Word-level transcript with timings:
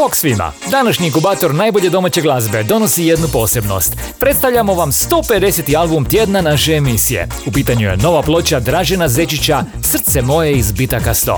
Bog 0.00 0.16
svima! 0.16 0.52
Današnji 0.70 1.06
inkubator 1.06 1.54
najbolje 1.54 1.90
domaće 1.90 2.20
glazbe 2.20 2.62
donosi 2.62 3.04
jednu 3.04 3.28
posebnost. 3.32 3.96
Predstavljamo 4.18 4.74
vam 4.74 4.92
150. 4.92 5.78
album 5.78 6.04
tjedna 6.04 6.40
naše 6.40 6.72
emisije. 6.72 7.28
U 7.46 7.52
pitanju 7.52 7.88
je 7.88 7.96
nova 7.96 8.22
ploča 8.22 8.60
Dražena 8.60 9.08
Zečića 9.08 9.64
Srce 9.82 10.22
moje 10.22 10.52
iz 10.52 10.72
bitaka 10.72 11.14
100. 11.14 11.36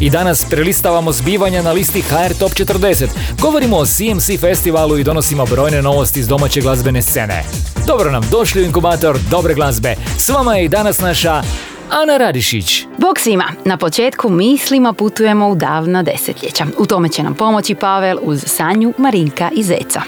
I 0.00 0.10
danas 0.10 0.44
prelistavamo 0.44 1.12
zbivanja 1.12 1.62
na 1.62 1.72
listi 1.72 2.00
HR 2.00 2.34
Top 2.38 2.52
40. 2.52 3.06
Govorimo 3.40 3.76
o 3.76 3.86
CMC 3.86 4.40
festivalu 4.40 4.98
i 4.98 5.04
donosimo 5.04 5.46
brojne 5.46 5.82
novosti 5.82 6.20
iz 6.20 6.28
domaće 6.28 6.60
glazbene 6.60 7.02
scene. 7.02 7.44
Dobro 7.86 8.10
nam 8.10 8.28
došli 8.30 8.62
u 8.62 8.64
inkubator 8.64 9.18
dobre 9.30 9.54
glazbe. 9.54 9.96
S 10.18 10.28
vama 10.28 10.56
je 10.56 10.64
i 10.64 10.68
danas 10.68 11.00
naša 11.00 11.42
Ana 11.92 12.16
Radišić. 12.16 12.86
Bog 12.98 13.18
svima, 13.18 13.44
na 13.64 13.76
početku 13.76 14.28
mislima 14.28 14.92
putujemo 14.92 15.48
u 15.48 15.54
davna 15.54 16.02
desetljeća. 16.02 16.66
U 16.78 16.86
tome 16.86 17.08
će 17.08 17.22
nam 17.22 17.34
pomoći 17.34 17.74
Pavel 17.74 18.18
uz 18.22 18.44
Sanju, 18.46 18.92
Marinka 18.98 19.50
i 19.56 19.62
Zeca. 19.62 20.02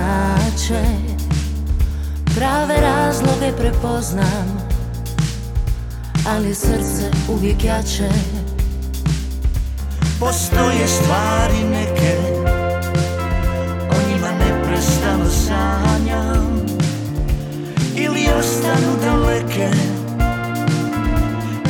Znače 0.00 0.84
Prave 2.34 2.80
razloge 2.80 3.52
prepoznam 3.58 4.60
Ali 6.28 6.54
srce 6.54 7.10
uvijek 7.28 7.64
jače. 7.64 8.08
Postoje 10.20 10.88
stvari 10.88 11.64
neke 11.70 12.16
O 13.90 14.08
njima 14.08 14.28
neprestano 14.30 15.30
sanjam. 15.30 16.60
Ili 17.96 18.26
ostanu 18.38 18.96
daleke 19.04 19.70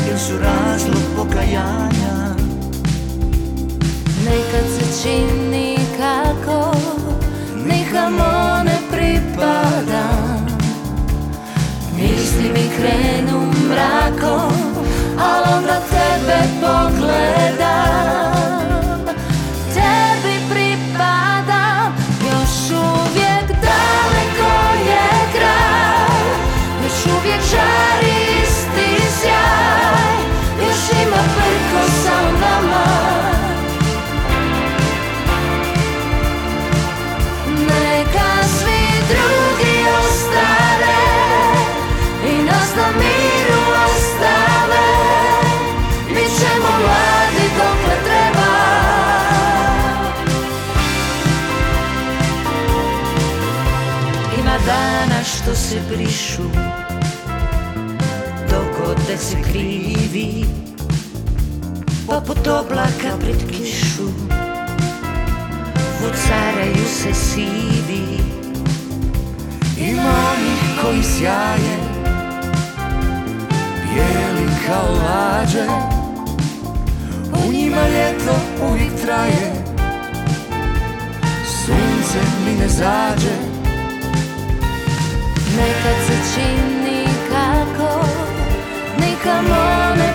Ili 0.08 0.18
su 0.18 0.32
razlog 0.38 1.02
pokajanja. 1.16 2.34
Nekad 4.24 4.64
se 4.78 5.02
čini 5.02 5.78
kako 5.98 6.80
Nikamo 7.70 8.62
ne 8.64 8.78
pripadam 8.90 10.46
Misli 11.96 12.48
mi 12.48 12.70
krenu 12.76 13.52
mrakom 13.68 14.52
Al 15.18 15.56
onda 15.56 15.80
tebe 15.90 16.38
pogledam 16.60 18.29
se 59.20 59.36
krivi 59.42 60.44
Poput 62.06 62.46
oblaka 62.46 63.16
pred 63.20 63.36
kišu. 63.50 64.08
Vucaraju 66.00 66.86
se 66.88 67.14
sivi 67.14 68.20
Ima 69.78 70.12
onih 70.32 70.82
koji 70.82 71.02
sjaje 71.02 71.76
Bijeli 73.82 74.50
kao 74.66 74.94
lađe. 74.94 75.66
U 77.32 77.52
njima 77.52 77.88
ljeto 77.88 78.34
uvijek 78.70 78.92
traje 79.04 79.52
Sunce 81.64 82.18
mi 82.44 82.52
ne 82.60 82.68
zađe. 82.68 83.36
Nekad 85.56 85.96
se 86.06 86.34
čini 86.34 86.79
Nikamo 89.20 89.94
ne 89.96 90.09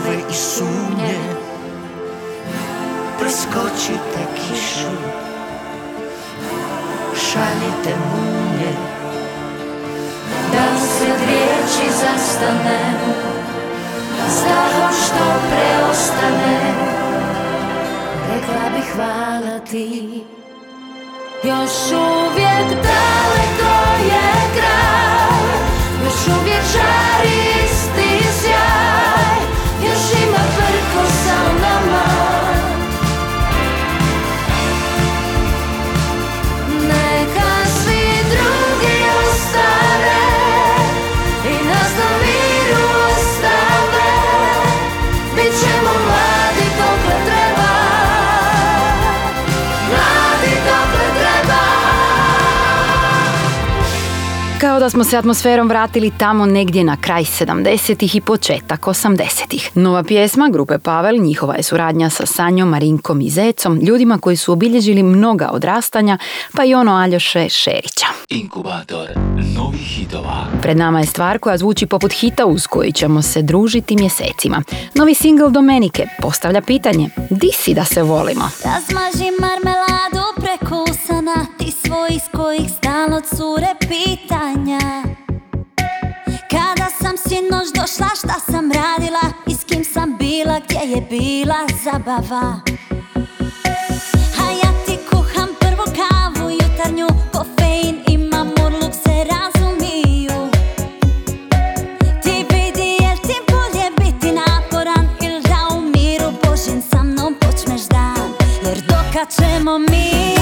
strahove 0.00 0.16
i 0.30 0.34
sumnje. 0.34 1.18
Preskočite 3.18 4.22
kišu. 4.34 4.90
Šaljite 7.14 7.94
munje. 8.10 8.72
Da 10.52 10.62
usred 10.76 11.20
riječi 11.28 11.92
zastane? 11.92 12.78
Stahom 14.28 14.92
što 15.04 15.24
preostane. 15.50 16.74
Rekla 18.28 18.76
bih 18.76 18.92
hvala 18.94 19.58
ti. 19.70 20.24
Još 21.44 21.92
uvijek 21.92 22.68
daleko 22.68 24.02
je 24.04 24.30
kraj 24.54 25.09
da 54.80 54.90
smo 54.90 55.04
se 55.04 55.16
atmosferom 55.16 55.68
vratili 55.68 56.12
tamo 56.18 56.46
negdje 56.46 56.84
na 56.84 56.96
kraj 56.96 57.22
70-ih 57.22 58.16
i 58.16 58.20
početak 58.20 58.80
80-ih. 58.80 59.70
Nova 59.74 60.02
pjesma 60.02 60.48
grupe 60.48 60.78
Pavel, 60.78 61.16
njihova 61.16 61.54
je 61.54 61.62
suradnja 61.62 62.10
sa 62.10 62.26
Sanjom, 62.26 62.68
Marinkom 62.68 63.20
i 63.20 63.30
Zecom, 63.30 63.80
ljudima 63.82 64.18
koji 64.18 64.36
su 64.36 64.52
obilježili 64.52 65.02
mnoga 65.02 65.50
odrastanja, 65.52 66.18
pa 66.52 66.64
i 66.64 66.74
ono 66.74 66.92
Aljoše 66.92 67.48
Šerića. 67.48 68.06
Inkubator 68.28 69.08
novih 69.56 69.80
hitova. 69.80 70.46
Pred 70.62 70.76
nama 70.76 71.00
je 71.00 71.06
stvar 71.06 71.38
koja 71.38 71.58
zvuči 71.58 71.86
poput 71.86 72.12
hita 72.12 72.46
uz 72.46 72.66
koji 72.66 72.92
ćemo 72.92 73.22
se 73.22 73.42
družiti 73.42 73.96
mjesecima. 73.96 74.62
Novi 74.94 75.14
singl 75.14 75.48
Domenike 75.48 76.06
postavlja 76.22 76.60
pitanje, 76.60 77.10
di 77.30 77.50
si 77.52 77.74
da 77.74 77.84
se 77.84 78.02
volimo? 78.02 78.50
Razmaži 78.64 79.30
marmeladu 79.40 80.24
preko 80.36 80.84
Ti 81.58 81.72
svoj 81.86 82.08
iz 82.10 82.22
kojih 82.32 82.70
stalno 82.78 83.20
cure 83.20 83.74
pitanja. 83.80 85.02
Kada 86.50 86.86
sam 87.02 87.16
sinoć 87.16 87.68
došla 87.74 88.08
šta 88.16 88.52
sam 88.52 88.72
radila 88.72 89.20
I 89.46 89.54
s 89.54 89.64
kim 89.64 89.84
sam 89.84 90.16
bila 90.18 90.60
gdje 90.64 90.80
je 90.94 91.00
bila 91.10 91.56
zabava? 91.84 92.60
A 94.42 94.50
ja 94.62 94.72
ti 94.86 94.98
kuham 95.10 95.48
prvu 95.60 95.84
kavu 95.96 96.50
jutarnju 96.50 97.06
Kofein 97.32 98.02
ima 98.08 98.44
murluk 98.44 98.94
se 98.94 99.24
razumiju. 99.32 100.50
Ti 102.22 102.44
vidi 102.50 102.88
jel 103.00 103.16
ti 103.22 103.36
bolje 103.48 103.90
biti 103.98 104.32
naporan 104.32 105.08
Ili 105.22 105.42
da 105.42 105.76
u 105.76 105.80
miru 105.80 106.32
Božim 106.44 106.82
sa 106.90 107.02
mnom 107.02 107.34
počneš 107.40 107.82
dan? 107.88 108.32
Jer 108.64 108.80
dokad 108.80 109.34
ćemo 109.36 109.78
mi 109.78 110.39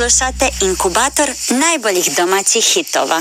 slušate 0.00 0.48
inkubator 0.62 1.30
najboljih 1.50 2.08
domaćih 2.16 2.64
hitova. 2.74 3.20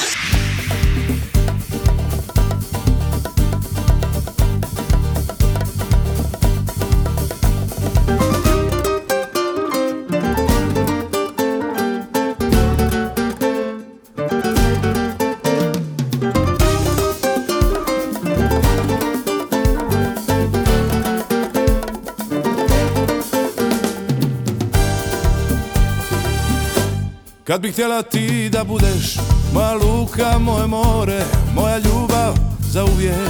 Kad 27.49 27.61
bih 27.61 27.73
htjela 27.73 28.01
ti 28.01 28.49
da 28.49 28.63
budeš 28.63 29.17
moja 29.53 29.73
luka, 29.73 30.39
moje 30.39 30.67
more, 30.67 31.21
moja 31.55 31.77
ljubav 31.77 32.33
za 32.69 32.83
uvijek. 32.83 33.29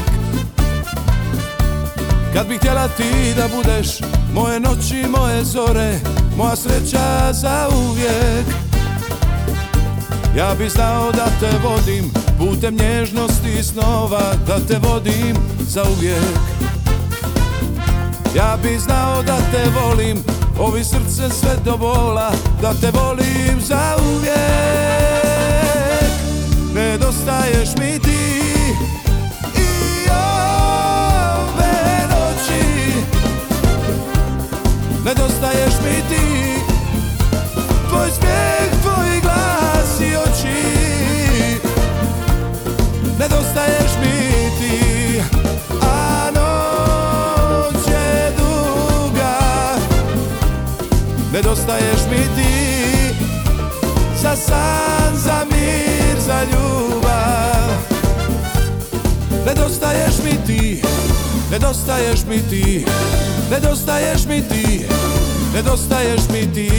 Kad 2.34 2.48
bih 2.48 2.58
htjela 2.58 2.88
ti 2.88 3.34
da 3.38 3.48
budeš 3.56 3.88
moje 4.34 4.60
noći, 4.60 5.06
moje 5.18 5.44
zore, 5.44 6.00
moja 6.38 6.56
sreća 6.56 7.34
za 7.34 7.70
uvijek. 7.90 8.46
Ja 10.38 10.56
bi 10.58 10.70
znao 10.70 11.12
da 11.12 11.26
te 11.40 11.58
vodim 11.64 12.12
putem 12.38 12.76
nježnosti 12.76 13.50
i 13.60 13.64
snova, 13.64 14.34
da 14.48 14.60
te 14.68 14.80
vodim 14.88 15.36
za 15.60 15.84
uvijek. 15.98 16.40
Ja 18.36 18.58
bi 18.64 18.78
znao 18.80 19.24
da 19.24 19.38
te 19.38 19.64
volim, 19.82 20.24
ovi 20.60 20.84
srce 20.84 21.30
sve 21.30 21.56
do 21.66 21.78
bola, 21.78 22.32
da 22.62 22.74
te 22.74 22.92
volim 22.92 23.62
za 23.62 23.96
uvijek. 24.16 24.40
Nedostaješ 26.74 27.70
mi 27.80 28.00
ti 28.00 28.40
i 29.56 30.10
ove 30.10 30.90
nedostaješ 35.06 35.74
mi 35.84 36.02
ti, 36.10 36.56
tvoj 37.90 38.10
smijeh, 38.12 38.82
tvoj 38.82 39.22
glas 39.22 40.02
i 40.02 40.16
oči, 40.16 40.64
nedostaješ 43.20 43.92
mi 44.02 44.29
Nedostaješ 51.40 52.02
mi 52.12 52.24
ti 52.36 52.54
Za 54.22 54.36
san, 54.36 55.16
za 55.16 55.46
mir, 55.52 56.20
za 56.20 56.44
ljubav. 56.44 57.70
Nedostaješ 59.46 60.14
mi 60.24 60.46
ti 60.48 60.82
Nedostaješ 61.52 62.20
mi 62.30 62.42
ti 62.50 62.86
Nedostaješ 63.52 64.26
mi 64.26 64.42
ti 64.50 64.86
Nedostaješ 65.54 66.22
mi 66.34 66.54
ti 66.54 66.70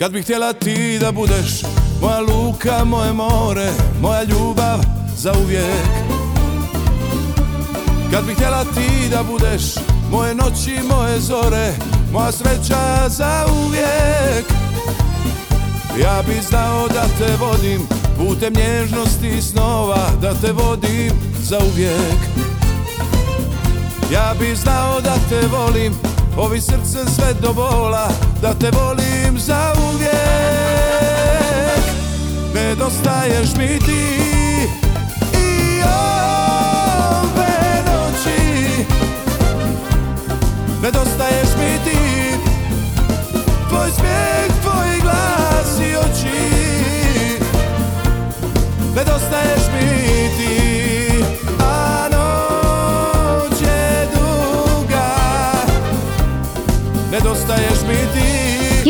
Kad 0.00 0.12
bih 0.12 0.24
htjela 0.24 0.52
ti 0.52 0.98
da 1.00 1.12
budeš 1.12 1.62
Moja 2.00 2.20
luka, 2.20 2.84
moje 2.84 3.12
more 3.12 3.70
Moja 4.00 4.22
ljubav 4.22 4.78
za 5.16 5.32
uvijek. 5.44 5.86
Kad 8.10 8.24
bih 8.26 8.36
htjela 8.36 8.64
ti 8.64 9.08
da 9.10 9.22
budeš 9.22 9.62
Moje 10.10 10.34
noći, 10.34 10.76
moje 10.96 11.20
zore 11.20 11.72
Moja 12.12 12.32
sreća 12.32 13.08
za 13.08 13.46
uvijek. 13.66 14.44
Ja 16.02 16.22
bi 16.28 16.40
znao 16.48 16.88
da 16.88 17.02
te 17.18 17.36
vodim 17.40 17.80
Putem 18.18 18.52
nježnosti 18.54 19.28
i 19.28 19.42
snova 19.42 20.10
Da 20.22 20.34
te 20.34 20.52
vodim 20.52 21.12
za 21.42 21.58
uvijek. 21.72 22.20
Ja 24.12 24.34
bi 24.40 24.56
znao 24.56 25.00
da 25.00 25.14
te 25.28 25.46
volim 25.46 25.92
Ovi 26.36 26.60
srce 26.60 27.10
sve 27.14 27.34
do 27.42 27.52
bola 27.52 28.08
Da 28.42 28.54
te 28.54 28.70
volim 28.70 29.38
za 29.38 29.69
Nedostaješ 32.60 33.56
mi 33.58 33.78
ti. 33.78 34.06
I 35.34 35.82
ove 35.82 37.52
noći 37.86 38.40
Nedostaješ 40.82 41.48
mi 41.58 41.72
ti. 41.84 41.98
Tvoj 43.68 43.90
smijeh, 43.90 44.50
tvoj 44.62 45.00
glas 45.02 45.78
i 45.80 45.96
oči. 45.96 46.40
Nedostaješ 48.96 49.64
mi 49.74 49.79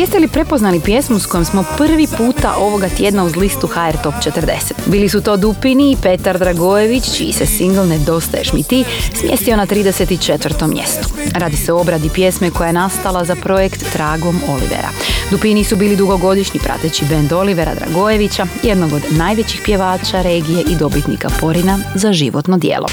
Jeste 0.01 0.19
li 0.19 0.27
prepoznali 0.27 0.79
pjesmu 0.79 1.19
s 1.19 1.25
kojom 1.25 1.45
smo 1.45 1.63
prvi 1.77 2.07
puta 2.17 2.55
ovoga 2.57 2.89
tjedna 2.89 3.23
uz 3.23 3.35
listu 3.35 3.67
HR 3.67 3.97
Top 4.03 4.13
40? 4.13 4.73
Bili 4.85 5.09
su 5.09 5.21
to 5.21 5.37
Dupini 5.37 5.91
i 5.91 5.97
Petar 6.03 6.39
Dragojević, 6.39 7.17
čiji 7.17 7.33
se 7.33 7.45
single 7.45 7.85
Nedostaješ 7.85 8.53
mi 8.53 8.63
ti 8.63 8.85
smjestio 9.13 9.57
na 9.57 9.65
34. 9.65 10.67
mjestu. 10.67 11.09
Radi 11.33 11.57
se 11.57 11.73
o 11.73 11.79
obradi 11.79 12.09
pjesme 12.09 12.51
koja 12.51 12.67
je 12.67 12.73
nastala 12.73 13.25
za 13.25 13.35
projekt 13.35 13.93
Tragom 13.93 14.41
Olivera. 14.49 14.89
Dupini 15.31 15.63
su 15.63 15.75
bili 15.75 15.95
dugogodišnji 15.95 16.59
prateći 16.59 17.05
bend 17.05 17.33
Olivera 17.33 17.75
Dragojevića, 17.75 18.45
jednog 18.63 18.93
od 18.93 19.01
najvećih 19.09 19.61
pjevača 19.65 20.21
regije 20.21 20.63
i 20.69 20.75
dobitnika 20.75 21.29
Porina 21.39 21.79
za 21.95 22.13
životno 22.13 22.57
dijelo. 22.57 22.87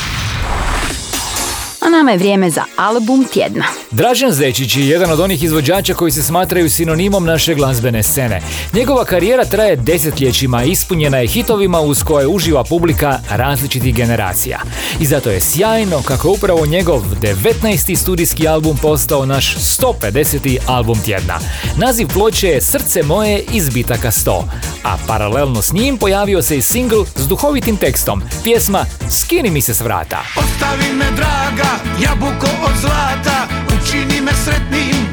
A 1.88 1.90
nama 1.90 2.10
je 2.10 2.18
vrijeme 2.18 2.50
za 2.50 2.64
album 2.76 3.24
tjedna. 3.32 3.64
Dražen 3.90 4.32
Zečić 4.32 4.76
je 4.76 4.88
jedan 4.88 5.10
od 5.10 5.20
onih 5.20 5.42
izvođača 5.42 5.94
koji 5.94 6.12
se 6.12 6.22
smatraju 6.22 6.70
sinonimom 6.70 7.24
naše 7.24 7.54
glazbene 7.54 8.02
scene. 8.02 8.40
Njegova 8.72 9.04
karijera 9.04 9.44
traje 9.44 9.76
desetljećima 9.76 10.64
i 10.64 10.70
ispunjena 10.70 11.18
je 11.18 11.26
hitovima 11.26 11.80
uz 11.80 12.02
koje 12.02 12.26
uživa 12.26 12.64
publika 12.64 13.18
različitih 13.30 13.94
generacija. 13.94 14.60
I 15.00 15.06
zato 15.06 15.30
je 15.30 15.40
sjajno 15.40 16.02
kako 16.02 16.28
je 16.28 16.32
upravo 16.32 16.66
njegov 16.66 17.02
19. 17.22 17.96
studijski 17.96 18.48
album 18.48 18.76
postao 18.82 19.26
naš 19.26 19.56
150. 19.56 20.58
album 20.66 20.98
tjedna. 21.04 21.38
Naziv 21.76 22.08
ploče 22.08 22.48
je 22.48 22.60
Srce 22.60 23.02
moje 23.02 23.44
iz 23.52 23.70
bitaka 23.70 24.10
100, 24.10 24.42
a 24.84 24.96
paralelno 25.06 25.62
s 25.62 25.72
njim 25.72 25.98
pojavio 25.98 26.42
se 26.42 26.56
i 26.56 26.62
single 26.62 27.04
s 27.16 27.28
duhovitim 27.28 27.76
tekstom, 27.76 28.22
pjesma 28.44 28.84
Skini 29.10 29.50
mi 29.50 29.60
se 29.60 29.74
s 29.74 29.80
vrata. 29.80 30.22
Ostavi 30.36 30.92
me 30.92 31.10
draga, 31.16 31.77
jabuko 32.02 32.46
od 32.64 32.80
zlata 32.80 33.46
Učini 33.66 34.20
me 34.20 34.32
sretnim, 34.44 35.08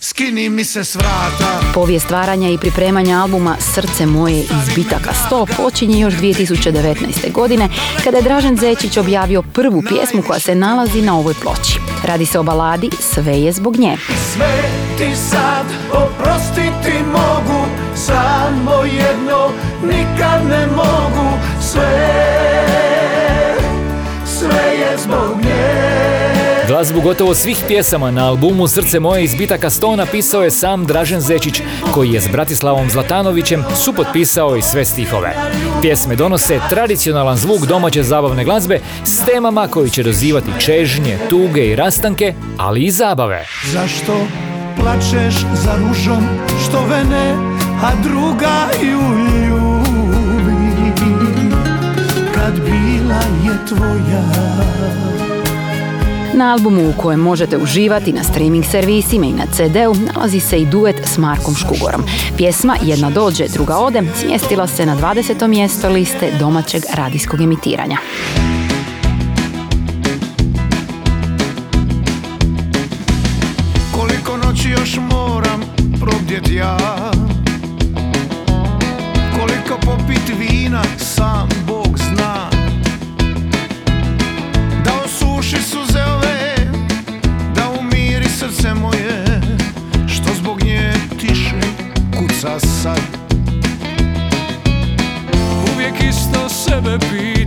skini 0.00 0.48
mi 0.48 0.64
se 0.64 0.84
s 0.84 0.94
vrata 0.94 1.60
Povijest 1.74 2.04
stvaranja 2.04 2.48
i 2.48 2.58
pripremanja 2.58 3.20
albuma 3.22 3.56
Srce 3.74 4.06
moje 4.06 4.40
iz 4.40 4.74
bitaka 4.74 5.10
100 5.30 5.46
počinje 5.56 6.00
još 6.00 6.14
2019. 6.14 7.32
godine 7.32 7.68
kada 8.04 8.16
je 8.16 8.22
Dražen 8.22 8.56
Zečić 8.56 8.96
objavio 8.96 9.42
prvu 9.42 9.82
pjesmu 9.88 10.22
koja 10.26 10.40
se 10.40 10.54
nalazi 10.54 11.02
na 11.02 11.18
ovoj 11.18 11.34
ploči. 11.42 11.80
Radi 12.04 12.26
se 12.26 12.38
o 12.38 12.42
baladi 12.42 12.90
Sve 13.00 13.32
je 13.32 13.52
zbog 13.52 13.76
nje. 13.76 13.96
Sve 14.32 14.62
ti 14.98 15.16
sad 15.30 15.66
oprostiti 15.92 17.04
mogu 17.12 17.66
Samo 17.94 18.84
jedno 18.84 19.50
nikad 19.82 20.46
ne 20.50 20.66
mogu 20.66 21.30
Sve, 21.72 22.20
sve 24.26 24.78
je 24.78 24.98
zbog 24.98 25.39
Glazbu 26.80 27.00
gotovo 27.00 27.34
svih 27.34 27.64
pjesama 27.68 28.10
na 28.10 28.28
albumu 28.28 28.68
Srce 28.68 29.00
moje 29.00 29.24
iz 29.24 29.34
bitaka 29.34 29.70
100 29.70 29.96
napisao 29.96 30.42
je 30.42 30.50
sam 30.50 30.86
Dražen 30.86 31.20
Zečić, 31.20 31.62
koji 31.92 32.12
je 32.12 32.20
s 32.20 32.28
Bratislavom 32.28 32.90
Zlatanovićem 32.90 33.64
supotpisao 33.76 34.56
i 34.56 34.62
sve 34.62 34.84
stihove. 34.84 35.34
Pjesme 35.82 36.16
donose 36.16 36.60
tradicionalan 36.70 37.36
zvuk 37.36 37.60
domaće 37.60 38.02
zabavne 38.02 38.44
glazbe 38.44 38.80
s 39.04 39.24
temama 39.24 39.68
koji 39.68 39.90
će 39.90 40.02
dozivati 40.02 40.50
čežnje, 40.60 41.18
tuge 41.30 41.66
i 41.66 41.76
rastanke, 41.76 42.34
ali 42.56 42.84
i 42.84 42.90
zabave. 42.90 43.46
Zašto 43.72 44.26
plačeš 44.76 45.34
za 45.54 45.76
ružom 45.76 46.28
što 46.64 46.86
vene, 46.86 47.34
a 47.82 47.90
druga 48.02 48.68
ju 48.82 49.00
ljubi 49.48 50.92
Kad 52.34 52.60
bila 52.60 53.20
je 53.44 53.66
tvoja 53.68 54.50
Na 56.34 56.52
albumu 56.52 56.88
u 56.88 56.92
kojem 56.92 57.20
možete 57.20 57.56
uživati 57.56 58.12
na 58.12 58.24
streaming 58.24 58.64
servisima 58.64 59.26
i 59.26 59.32
na 59.32 59.46
CD-u 59.52 59.94
nalazi 59.94 60.40
se 60.40 60.58
i 60.58 60.66
duet 60.66 60.96
s 61.04 61.18
Markom 61.18 61.54
Škugorom. 61.54 62.02
Pjesma 62.36 62.76
Jedna 62.82 63.10
dođe, 63.10 63.44
druga 63.48 63.76
ode 63.76 64.02
smjestila 64.14 64.66
se 64.66 64.86
na 64.86 64.96
20. 64.96 65.46
mjesto 65.46 65.88
liste 65.88 66.32
domaćeg 66.38 66.82
radijskog 66.94 67.40
emitiranja. 67.40 67.96
Koliko 73.92 74.36
noći 74.36 74.70
još 74.70 74.98
moram 75.10 75.60
probdjet 76.00 76.50
ja 76.50 76.76
Koliko 79.40 79.80
popit 79.86 80.38
vina 80.38 80.82
sam 80.98 81.48
Bog 81.66 81.79
sad. 92.60 93.00
Uvijek 95.74 96.02
isto 96.10 96.48
sebe 96.48 96.98
pitam 96.98 97.39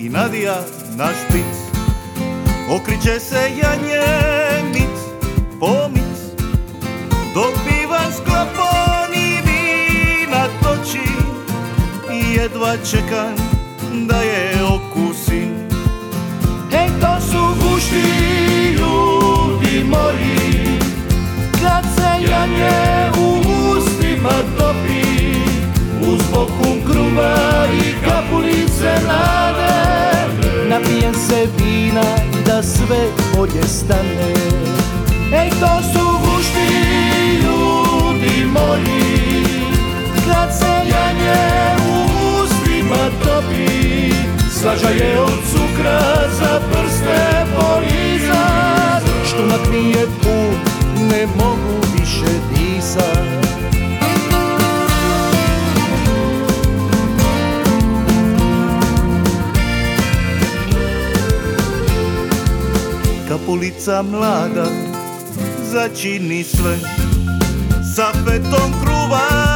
i 0.00 0.08
nadija 0.08 0.60
na 0.96 1.08
špic 1.08 1.56
Okriće 2.70 3.20
se 3.20 3.50
janjemic, 3.62 4.96
pomic 5.60 6.18
Dok 7.34 7.54
bi 7.64 7.86
vas 7.90 8.14
skloponi 8.14 9.38
vina 9.46 10.46
toči 10.62 11.08
I 12.12 12.34
jedva 12.34 12.76
čekam 12.90 13.34
da 14.06 14.16
je 14.16 14.54
okusim. 14.64 15.68
Hej, 16.70 16.88
to 17.00 17.20
su 17.20 17.54
gušti 17.62 18.02
ljudi 18.72 19.84
moji. 19.84 20.78
Kad 21.52 21.84
se 21.96 22.30
janje 22.30 23.10
u 23.18 23.38
ustima 23.76 24.42
topi 24.58 25.34
Uz 26.12 26.20
bokum 26.32 26.92
kruva 26.92 27.66
i 27.72 28.06
kapulice 28.06 29.06
nade 29.06 29.69
Napijem 30.90 31.14
se 31.14 31.46
vina 31.58 32.02
da 32.46 32.62
sve 32.62 32.98
bolje 33.36 33.62
stane. 33.68 34.34
Ej, 35.32 35.50
to 35.50 35.82
su 35.92 36.18
gušti 36.18 36.68
ljudi 37.42 38.44
moji 38.44 39.44
Kad 40.26 40.58
se 40.58 40.66
janje 40.66 41.76
u 41.88 42.04
ustima 42.42 43.10
topi 43.24 44.14
Slađa 44.60 44.88
je 44.88 45.20
od 45.20 45.38
cukra 45.52 46.00
za 46.38 46.60
prste 46.72 47.46
polizat 47.54 49.02
Štumak 49.26 49.70
mi 49.70 49.90
je 49.90 50.06
pun, 50.22 50.54
ne 51.10 51.26
mogu 51.26 51.86
više 51.98 52.32
disat 52.54 53.49
Kapulica 63.50 64.02
mlada 64.02 64.66
začini 65.72 66.44
sve 66.44 66.78
Sa 67.96 68.14
fetom 68.22 68.70
kruva 68.78 69.49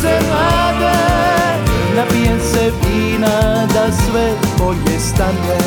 kapulice 0.00 0.18
nade 0.28 0.92
Napijem 1.96 2.40
se 2.40 2.72
vina 2.82 3.66
da 3.74 3.92
sve 3.92 4.32
bolje 4.58 4.98
stane. 5.00 5.58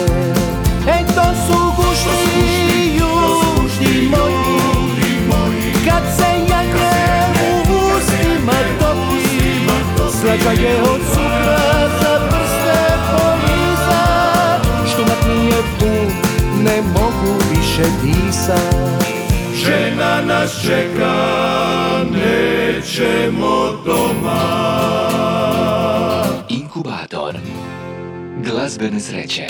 Ej, 0.87 1.05
to 1.15 1.23
su 1.47 1.73
gušti 1.75 2.97
ljudi 2.97 4.09
moji 4.09 5.73
Kad 5.85 6.03
se 6.17 6.25
janje 6.49 6.93
u 7.39 7.97
ustima 7.97 8.53
topi 8.79 10.17
Slađa 10.19 10.61
je 10.61 10.81
od 10.81 11.01
cukra 11.13 11.89
za 12.01 12.19
prste 12.29 12.97
poliza 13.11 14.03
Štumak 14.87 15.25
mi 15.27 15.45
je 15.45 15.61
pun, 15.79 16.13
ne 16.63 16.81
mogu 16.81 17.39
više 17.49 17.83
disat 18.03 18.72
Nas 20.21 20.61
čeka, 20.61 21.13
nećemo 22.11 23.83
doma 23.85 24.43
Inkubator 26.49 27.35
glazbene 28.37 28.99
sreće. 28.99 29.47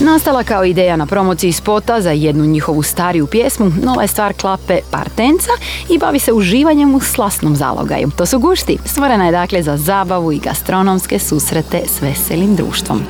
Nastala 0.00 0.44
kao 0.44 0.64
ideja 0.64 0.96
na 0.96 1.06
promociji 1.06 1.52
spota 1.52 2.00
za 2.00 2.10
jednu 2.10 2.44
njihovu 2.44 2.82
stariju 2.82 3.26
pjesmu, 3.26 3.72
nova 3.82 4.02
je 4.02 4.08
stvar 4.08 4.32
klape 4.32 4.78
Partenca 4.90 5.50
i 5.88 5.98
bavi 5.98 6.18
se 6.18 6.32
uživanjem 6.32 6.94
u 6.94 7.00
slasnom 7.00 7.56
zalogaju. 7.56 8.10
To 8.16 8.26
su 8.26 8.38
gušti. 8.38 8.78
Stvorena 8.84 9.26
je 9.26 9.32
dakle 9.32 9.62
za 9.62 9.76
zabavu 9.76 10.32
i 10.32 10.38
gastronomske 10.38 11.18
susrete 11.18 11.82
s 11.86 12.02
veselim 12.02 12.56
društvom. 12.56 13.02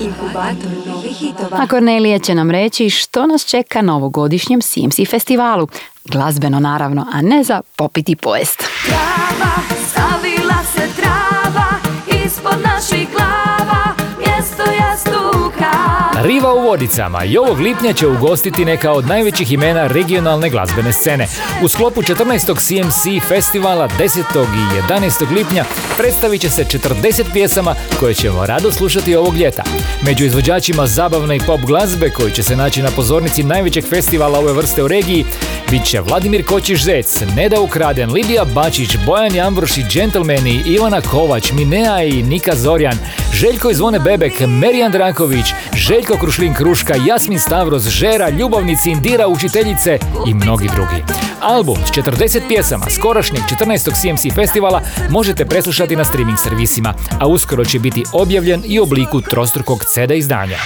A 1.52 1.66
Kornelije 1.66 2.18
će 2.18 2.34
nam 2.34 2.50
reći 2.50 2.90
što 2.90 3.26
nas 3.26 3.44
čeka 3.44 3.82
na 3.82 3.96
ovogodišnjem 3.96 4.60
CMC 4.60 5.10
festivalu. 5.10 5.68
Glazbeno 6.04 6.60
naravno, 6.60 7.06
a 7.12 7.22
ne 7.22 7.44
za 7.44 7.60
popiti 7.76 8.16
pojest. 8.16 8.64
Trava, 8.86 9.52
stavila 9.90 10.64
se 10.74 11.00
trava 11.00 11.29
Riva 16.22 16.54
u 16.54 16.60
Vodicama 16.60 17.24
i 17.24 17.38
ovog 17.38 17.60
lipnja 17.60 17.92
će 17.92 18.06
ugostiti 18.06 18.64
neka 18.64 18.92
od 18.92 19.06
najvećih 19.06 19.52
imena 19.52 19.86
regionalne 19.86 20.50
glazbene 20.50 20.92
scene. 20.92 21.26
U 21.62 21.68
sklopu 21.68 22.02
14. 22.02 22.56
CMC 22.58 23.28
festivala 23.28 23.88
10. 23.98 24.18
i 24.42 24.92
11. 24.92 25.34
lipnja 25.34 25.64
predstavit 25.98 26.40
će 26.40 26.50
se 26.50 26.64
40 26.64 27.24
pjesama 27.32 27.74
koje 28.00 28.14
ćemo 28.14 28.46
rado 28.46 28.72
slušati 28.72 29.14
ovog 29.16 29.36
ljeta. 29.36 29.62
Među 30.02 30.24
izvođačima 30.24 30.86
zabavne 30.86 31.36
i 31.36 31.40
pop 31.46 31.60
glazbe 31.60 32.10
koji 32.10 32.32
će 32.32 32.42
se 32.42 32.56
naći 32.56 32.82
na 32.82 32.90
pozornici 32.96 33.42
najvećeg 33.42 33.84
festivala 33.84 34.38
ove 34.38 34.52
vrste 34.52 34.82
u 34.82 34.88
regiji 34.88 35.24
bit 35.70 35.84
će 35.84 36.00
Vladimir 36.00 36.44
Kočiš 36.44 36.84
Zec, 36.84 37.22
Neda 37.36 37.60
Ukraden, 37.60 38.12
Lidija 38.12 38.44
Bačić, 38.44 38.96
Bojan 39.06 39.34
Jambroši, 39.34 39.84
Džentlmeni, 39.88 40.62
Ivana 40.66 41.00
Kovač, 41.00 41.52
Minea 41.52 42.02
i 42.02 42.22
Nika 42.22 42.56
Zorjan, 42.56 42.98
Željko 43.34 43.74
Zvone 43.74 43.98
Bebek, 43.98 44.40
Merijan 44.40 44.92
Draković, 44.92 45.46
Željko 45.74 46.09
Krušlin 46.16 46.54
Kruška, 46.54 46.94
Jasmin 47.06 47.38
Stavros, 47.38 47.82
Žera, 47.82 48.28
Ljubavnici, 48.28 48.90
Indira, 48.90 49.28
Učiteljice 49.28 49.98
i 50.26 50.34
mnogi 50.34 50.68
drugi. 50.74 51.04
Album 51.40 51.76
s 51.86 51.90
40 51.90 52.40
pjesama 52.48 52.90
skorašnjeg 52.90 53.42
14. 53.60 54.00
CMC 54.00 54.34
festivala 54.34 54.82
možete 55.10 55.44
preslušati 55.44 55.96
na 55.96 56.04
streaming 56.04 56.38
servisima, 56.38 56.94
a 57.20 57.26
uskoro 57.26 57.64
će 57.64 57.78
biti 57.78 58.04
objavljen 58.12 58.62
i 58.64 58.80
u 58.80 58.82
obliku 58.82 59.20
trostrukog 59.20 59.84
CD 59.84 60.10
izdanja. 60.10 60.58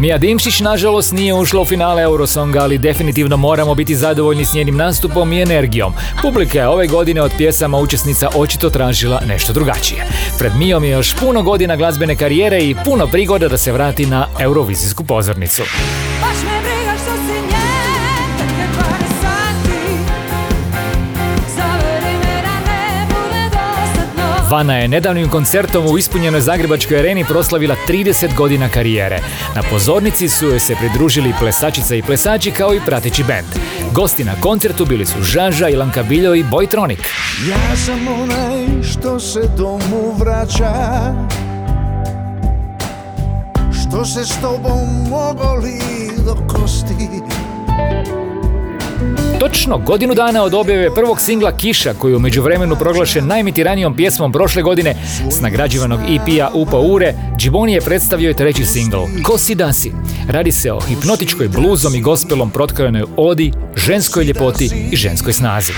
Mija 0.00 0.18
Dimšić 0.18 0.60
nažalost 0.60 1.12
nije 1.12 1.34
ušla 1.34 1.60
u 1.60 1.64
finale 1.64 2.02
Eurosonga, 2.02 2.60
ali 2.60 2.78
definitivno 2.78 3.36
moramo 3.36 3.74
biti 3.74 3.96
zadovoljni 3.96 4.44
s 4.44 4.54
njenim 4.54 4.76
nastupom 4.76 5.32
i 5.32 5.42
energijom. 5.42 5.92
Publika 6.22 6.58
je 6.58 6.68
ove 6.68 6.86
godine 6.86 7.22
od 7.22 7.32
pjesama 7.36 7.78
učesnica 7.78 8.28
očito 8.36 8.70
tražila 8.70 9.20
nešto 9.26 9.52
drugačije. 9.52 10.06
Pred 10.38 10.52
Mijom 10.58 10.84
je 10.84 10.90
još 10.90 11.14
puno 11.14 11.42
godina 11.42 11.76
glazbene 11.76 12.16
karijere 12.16 12.58
i 12.58 12.76
puno 12.84 13.06
prigoda 13.06 13.48
da 13.48 13.58
se 13.58 13.72
vrati 13.72 14.06
na 14.06 14.26
eurovizijsku 14.40 15.04
pozornicu. 15.04 15.62
Vana 24.50 24.76
je 24.76 24.88
nedavnim 24.88 25.28
koncertom 25.28 25.86
u 25.86 25.98
ispunjenoj 25.98 26.40
Zagrebačkoj 26.40 26.98
areni 26.98 27.24
proslavila 27.24 27.76
30 27.88 28.34
godina 28.34 28.68
karijere. 28.68 29.20
Na 29.54 29.62
pozornici 29.70 30.28
su 30.28 30.46
joj 30.46 30.60
se 30.60 30.76
pridružili 30.76 31.34
plesačica 31.40 31.94
i 31.94 32.02
plesači 32.02 32.50
kao 32.50 32.74
i 32.74 32.80
prateći 32.86 33.24
bend. 33.24 33.46
Gosti 33.92 34.24
na 34.24 34.32
koncertu 34.40 34.84
bili 34.84 35.06
su 35.06 35.22
Žaža, 35.22 35.68
Ilanka 35.68 36.02
Biljo 36.02 36.34
i 36.34 36.44
Bojtronik. 36.44 37.00
Ja 37.48 37.76
sam 37.76 38.08
onaj 38.22 38.82
što 38.82 39.20
se 39.20 39.40
domu 39.56 40.14
vraća 40.18 40.74
Što 43.72 44.04
se 44.04 44.24
s 44.24 44.40
tobom 44.40 45.12
ogoli 45.12 45.80
do 46.26 46.34
kosti 46.48 47.08
Točno 49.40 49.78
godinu 49.78 50.14
dana 50.14 50.42
od 50.42 50.54
objave 50.54 50.94
prvog 50.94 51.20
singla 51.20 51.52
Kiša, 51.52 51.94
koji 51.94 52.12
je 52.12 52.16
u 52.16 52.20
međuvremenu 52.20 52.76
proglašen 52.76 53.26
najmitiranijom 53.26 53.96
pjesmom 53.96 54.32
prošle 54.32 54.62
godine 54.62 54.94
s 55.30 55.40
nagrađivanog 55.40 56.00
EP-a 56.00 56.50
Upa 56.54 56.78
Ure, 56.78 57.14
Džiboni 57.36 57.72
je 57.72 57.80
predstavio 57.80 58.30
i 58.30 58.34
treći 58.34 58.64
singl, 58.64 58.96
Ko 59.24 59.38
si 59.38 59.54
da 59.54 59.72
si. 59.72 59.92
Radi 60.28 60.52
se 60.52 60.72
o 60.72 60.80
hipnotičkoj 60.80 61.48
bluzom 61.48 61.94
i 61.94 62.00
gospelom 62.00 62.50
protkajanoj 62.50 63.04
odi, 63.16 63.52
ženskoj 63.76 64.24
ljepoti 64.24 64.70
i 64.90 64.96
ženskoj 64.96 65.32
snazi. 65.32 65.72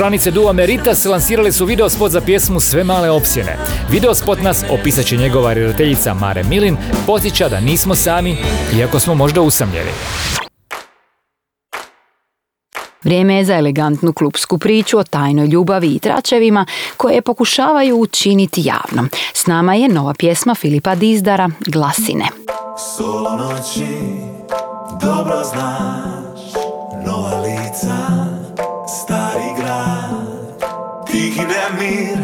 Članice 0.00 0.30
duo 0.30 0.52
Meritas 0.52 1.04
lansirale 1.04 1.52
su 1.52 1.64
video 1.64 1.88
spot 1.88 2.12
za 2.12 2.20
pjesmu 2.20 2.60
Sve 2.60 2.84
male 2.84 3.10
opsjene. 3.10 3.56
Video 3.90 4.14
spot 4.14 4.42
nas 4.42 4.64
opisat 4.70 5.04
će 5.04 5.16
njegova 5.16 5.52
redateljica 5.52 6.14
Mare 6.14 6.44
Milin, 6.44 6.76
podsjeća 7.06 7.48
da 7.48 7.60
nismo 7.60 7.94
sami, 7.94 8.36
iako 8.78 9.00
smo 9.00 9.14
možda 9.14 9.40
usamljeni. 9.40 9.90
Vrijeme 13.04 13.34
je 13.34 13.44
za 13.44 13.54
elegantnu 13.54 14.12
klupsku 14.12 14.58
priču 14.58 14.98
o 14.98 15.04
tajnoj 15.04 15.46
ljubavi 15.46 15.88
i 15.88 15.98
tračevima 15.98 16.66
koje 16.96 17.22
pokušavaju 17.22 17.96
učiniti 17.96 18.62
javnom. 18.64 19.08
S 19.34 19.46
nama 19.46 19.74
je 19.74 19.88
nova 19.88 20.14
pjesma 20.14 20.54
Filipa 20.54 20.94
Dizdara, 20.94 21.50
Glasine. 21.66 22.24
Solo 22.96 23.36
noći, 23.36 23.86
dobro 25.00 25.44
znaš, 25.44 26.19
nemir, 31.80 32.18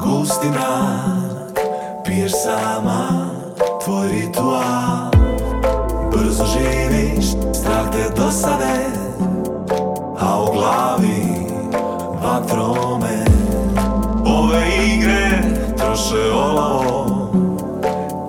gusti 0.00 0.48
mrak, 0.48 1.60
piješ 2.04 2.32
sama 2.32 3.30
tvoj 3.84 4.08
ritual, 4.08 5.10
brzo 6.12 6.44
živiš, 6.44 7.26
strah 7.54 7.90
te 7.92 8.22
dosade, 8.22 8.86
a 10.20 10.42
u 10.42 10.52
glavi 10.52 11.22
vatrome, 12.22 13.24
ove 14.26 14.62
igre 14.86 15.42
troše 15.76 16.32
olavo, 16.32 17.30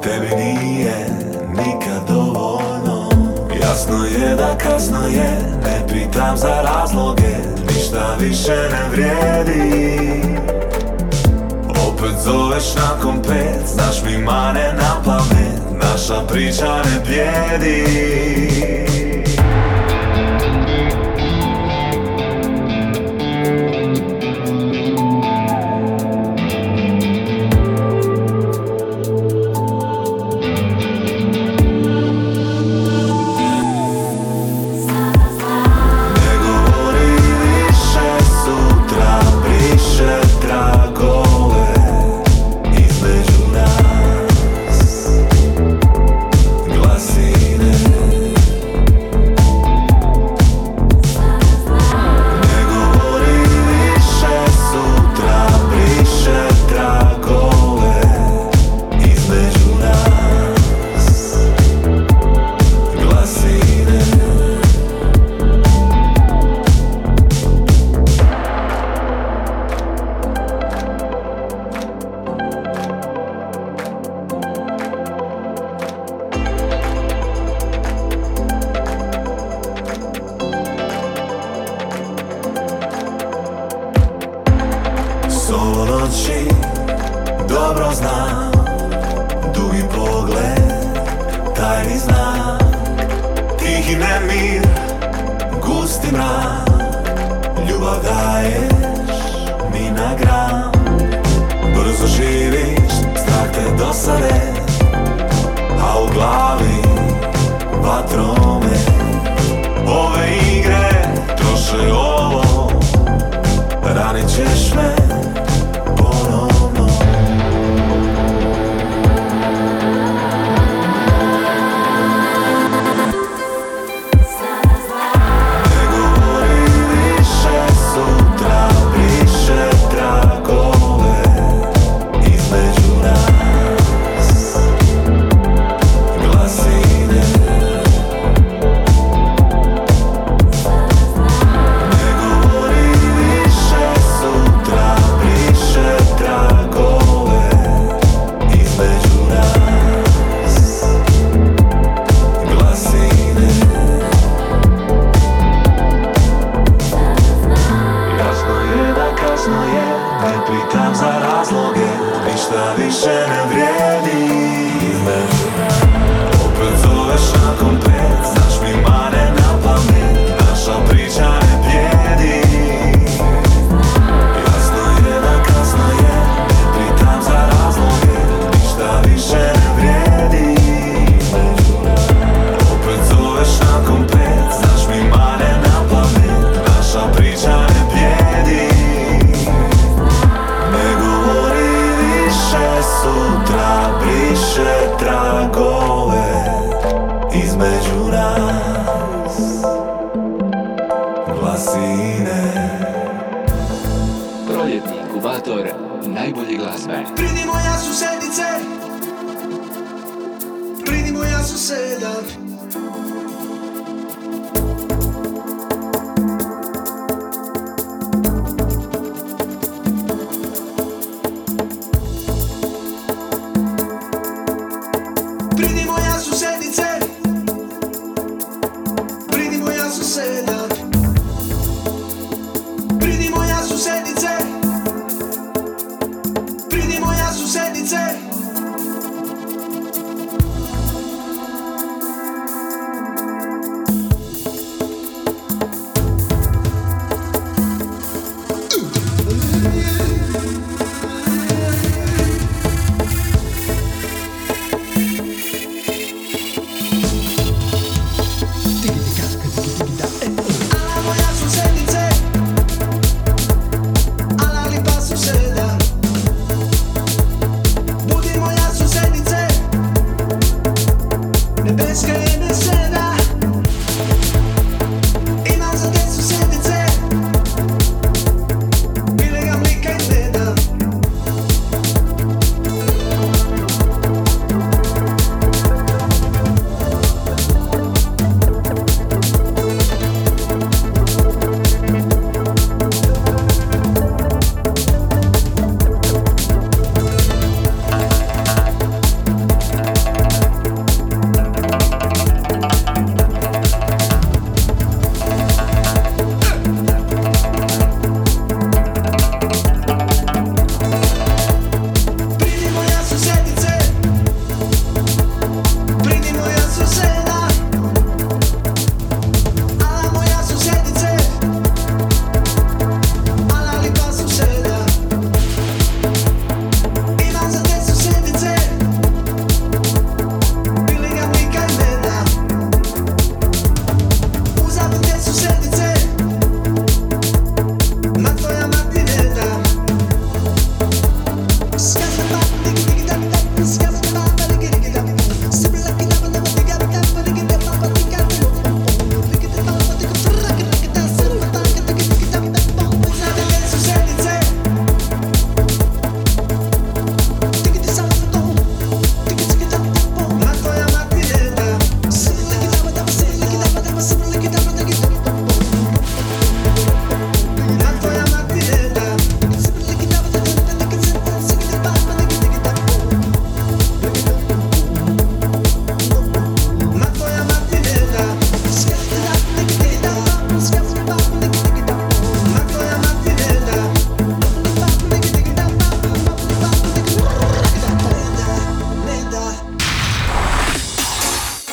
tebi 0.04 0.36
nije 0.36 1.08
nikad 1.50 2.08
dovoljno. 2.08 3.10
Jasno 3.62 4.06
je 4.06 4.36
da 4.36 4.58
kasno 4.58 5.08
je, 5.08 5.60
ne 5.64 5.88
pitam 5.88 6.38
za 6.38 6.62
razloge 6.62 7.69
Ništa 7.90 8.16
više 8.20 8.70
ne 8.72 8.90
vrijedi. 8.92 10.22
Opet 11.88 12.16
zoveš 12.24 12.76
nakon 12.76 13.22
pet, 13.22 13.68
znaš 13.68 14.04
mi 14.06 14.18
mane 14.18 14.74
na 14.74 15.02
pamet 15.06 15.82
Naša 15.82 16.22
priča 16.28 16.76
ne 16.76 17.02
blijedi 17.06 18.89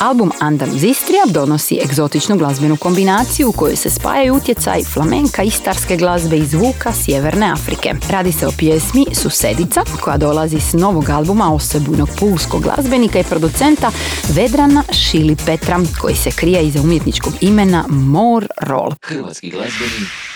Album 0.07 0.31
Andaluz 0.39 0.83
Istrija 0.83 1.23
donosi 1.25 1.79
egzotičnu 1.83 2.37
glazbenu 2.37 2.77
kombinaciju 2.77 3.49
u 3.49 3.51
kojoj 3.51 3.75
se 3.75 3.89
spajaju 3.89 4.35
utjecaj 4.35 4.83
flamenka 4.83 5.43
i 5.43 5.49
starske 5.49 5.97
glazbe 5.97 6.37
i 6.37 6.45
zvuka 6.45 6.93
Sjeverne 6.93 7.51
Afrike. 7.51 7.93
Radi 8.09 8.31
se 8.31 8.47
o 8.47 8.51
pjesmi 8.57 9.05
Susedica 9.13 9.83
koja 10.01 10.17
dolazi 10.17 10.59
s 10.59 10.73
novog 10.73 11.09
albuma 11.09 11.53
osebujnog 11.53 12.09
pulskog 12.19 12.63
glazbenika 12.63 13.19
i 13.19 13.23
producenta 13.23 13.91
Vedrana 14.29 14.83
Šili 14.91 15.35
Petra 15.45 15.79
koji 16.01 16.15
se 16.15 16.31
krije 16.31 16.63
iza 16.63 16.81
umjetničkog 16.81 17.33
imena 17.41 17.85
More 17.89 18.47
Roll. 18.61 18.91
Hrvatski 19.01 19.49
glazbeni. 19.49 20.26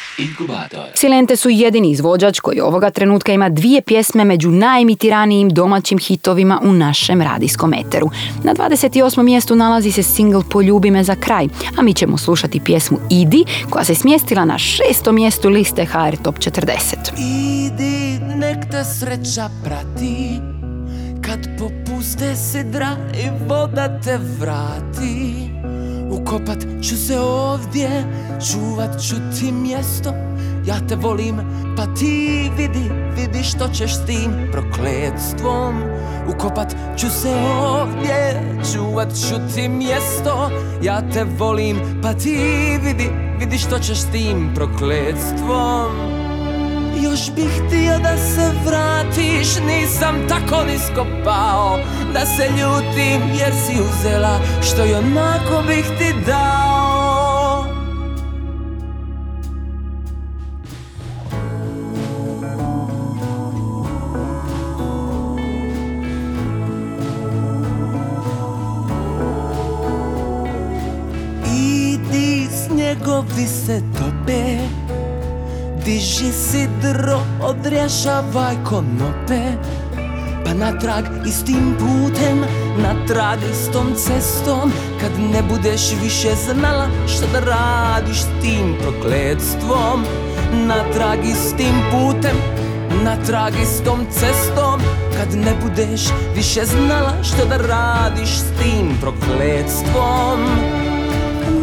Silente 0.93 1.35
su 1.35 1.49
jedini 1.49 1.91
izvođač 1.91 2.39
koji 2.39 2.59
ovoga 2.59 2.89
trenutka 2.89 3.33
ima 3.33 3.49
dvije 3.49 3.81
pjesme 3.81 4.25
među 4.25 4.51
najemitiranijim 4.51 5.49
domaćim 5.49 5.97
hitovima 5.97 6.61
u 6.63 6.73
našem 6.73 7.21
radijskom 7.21 7.73
eteru. 7.73 8.09
Na 8.43 8.53
28. 8.53 9.23
mjestu 9.23 9.55
nalazi 9.55 9.91
se 9.91 10.03
single 10.03 10.43
Poljubi 10.49 10.91
me 10.91 11.03
za 11.03 11.15
kraj, 11.15 11.47
a 11.77 11.81
mi 11.81 11.93
ćemo 11.93 12.17
slušati 12.17 12.59
pjesmu 12.59 12.97
Idi 13.09 13.45
koja 13.69 13.83
se 13.83 13.95
smjestila 13.95 14.45
na 14.45 14.57
šestom 14.57 15.15
mjestu 15.15 15.49
liste 15.49 15.85
HR 15.85 16.15
Top 16.23 16.35
40. 16.35 16.61
Idi, 17.17 18.19
nek 18.35 18.71
te 18.71 18.83
sreća 18.83 19.49
prati 19.63 20.39
Kad 21.21 21.47
popuste 21.59 22.35
sidra 22.35 22.97
i 23.13 23.47
voda 23.47 23.99
te 24.01 24.19
vrati 24.39 25.60
Ukopat 26.31 26.57
ću 26.81 26.97
se 26.97 27.19
ovdje, 27.19 27.89
čuvat 28.51 29.01
ću 29.01 29.15
ti 29.15 29.51
mjesto. 29.51 30.13
Ja 30.65 30.75
te 30.89 30.95
volim, 30.95 31.35
pa 31.77 31.85
ti 31.95 32.51
vidi, 32.57 32.91
vidi 33.15 33.43
što 33.43 33.67
ćeš 33.67 33.95
s 33.95 34.05
tim 34.05 34.31
prokletstvom. 34.51 35.83
Ukopat 36.35 36.75
ću 36.97 37.09
se 37.09 37.33
ovdje, 37.61 38.41
čuvat 38.73 39.13
ću 39.13 39.35
ti 39.55 39.69
mjesto. 39.69 40.49
Ja 40.83 41.01
te 41.13 41.23
volim, 41.37 41.77
pa 42.01 42.13
ti 42.13 42.37
vidi, 42.83 43.09
vidi 43.39 43.57
što 43.57 43.79
ćeš 43.79 43.97
s 43.97 44.11
tim 44.11 44.51
prokletstvom 44.55 46.10
još 47.03 47.31
bih 47.35 47.51
htio 47.51 47.97
da 47.97 48.17
se 48.17 48.51
vratiš, 48.65 49.47
nisam 49.67 50.15
tako 50.29 50.63
nisko 50.63 51.05
pao 51.25 51.79
Da 52.13 52.25
se 52.25 52.43
ljutim 52.43 53.21
jer 53.39 53.53
si 53.65 53.81
uzela 53.81 54.39
što 54.61 54.85
i 54.85 54.93
onako 54.93 55.63
bih 55.67 55.85
ti 55.97 56.13
dao 56.27 56.90
Sidro, 76.91 77.19
odrješavaj 77.41 78.55
konope 78.63 79.41
Pa 80.45 80.53
natrag 80.53 81.05
istim 81.27 81.75
putem, 81.79 82.43
natrag 82.77 83.39
istom 83.51 83.95
cestom. 83.95 84.71
Kad 85.01 85.11
ne 85.33 85.41
budeš 85.49 85.81
više 86.03 86.35
znala 86.35 86.87
što 87.07 87.27
da 87.33 87.39
radiš 87.39 88.21
s 88.21 88.27
tim 88.41 88.75
prokletstvom 88.81 90.03
Natrag 90.53 91.19
istim 91.25 91.75
putem, 91.91 92.37
natrag 93.03 93.53
istom 93.63 94.05
cestom. 94.11 94.81
Kad 95.17 95.35
ne 95.35 95.53
budeš 95.63 96.01
više 96.35 96.65
znala 96.65 97.13
što 97.23 97.45
da 97.45 97.57
radiš 97.57 98.29
s 98.29 98.63
tim 98.63 98.97
prokletstvom 99.01 100.39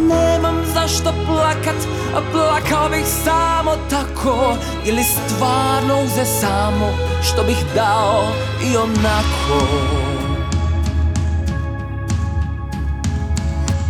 Nemam 0.09 0.55
zašto 0.73 1.13
plakat, 1.27 1.78
plakao 2.31 2.89
bih 2.89 3.05
samo 3.23 3.75
tako 3.89 4.55
Ili 4.85 5.03
stvarno 5.03 6.01
uze 6.05 6.25
samo 6.25 6.93
što 7.23 7.43
bih 7.43 7.57
dao 7.75 8.23
i 8.71 8.77
onako. 8.77 9.67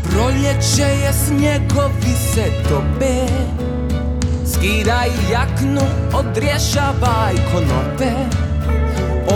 Proljeće 0.04 0.82
je 0.82 1.14
snjegovi 1.14 2.16
se 2.34 2.44
tope 2.70 3.50
Skidaj 4.54 5.10
jaknu, 5.32 5.82
odrješavaj 6.14 7.36
konope. 7.54 8.12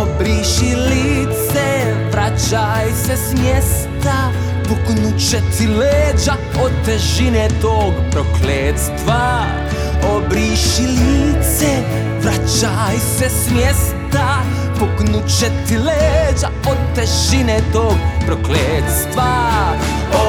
Obriši 0.01 0.75
lice, 0.75 1.95
vraćaj 2.11 2.91
se 3.05 3.17
s 3.17 3.33
mjesta 3.41 4.31
Puknuće 4.67 5.37
ti 5.57 5.67
leđa 5.67 6.33
od 6.63 6.71
težine 6.85 7.47
tog 7.61 7.93
prokletstva. 8.11 9.45
Obriši 10.15 10.81
lice, 10.81 11.71
vraćaj 12.21 12.97
se 13.17 13.29
s 13.29 13.51
mjesta. 13.51 14.43
Puknuće 14.79 15.51
ti 15.67 15.77
leđa 15.77 16.49
od 16.67 16.77
težine 16.95 17.59
tog 17.73 17.95
prokletstva. 18.25 19.49